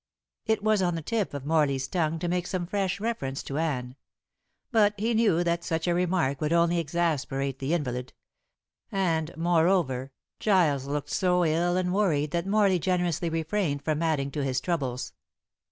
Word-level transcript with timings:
It 0.47 0.63
was 0.63 0.81
on 0.81 0.95
the 0.95 1.03
tip 1.03 1.31
of 1.35 1.45
Morley's 1.45 1.87
tongue 1.87 2.17
to 2.17 2.27
make 2.27 2.47
some 2.47 2.65
fresh 2.65 2.99
reference 2.99 3.43
to 3.43 3.59
Anne. 3.59 3.95
But 4.71 4.95
he 4.97 5.13
knew 5.13 5.43
that 5.43 5.63
such 5.63 5.85
a 5.87 5.93
remark 5.93 6.41
would 6.41 6.51
only 6.51 6.79
exasperate 6.79 7.59
the 7.59 7.75
invalid; 7.75 8.11
and, 8.91 9.31
moreover, 9.37 10.11
Giles 10.39 10.87
looked 10.87 11.11
so 11.11 11.45
ill 11.45 11.77
and 11.77 11.93
worried 11.93 12.31
that 12.31 12.47
Morley 12.47 12.79
generously 12.79 13.29
refrained 13.29 13.83
from 13.85 14.01
adding 14.01 14.31
to 14.31 14.43
his 14.43 14.59
troubles. 14.59 15.13